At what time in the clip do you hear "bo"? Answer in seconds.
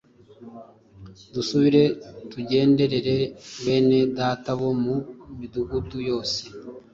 4.59-4.71